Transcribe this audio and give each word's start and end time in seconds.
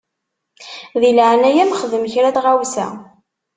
Di 1.01 1.11
leɛnaya-m 1.17 1.75
xdem 1.81 2.03
kra 2.11 2.29
n 2.31 2.35
tɣawsa. 2.35 2.87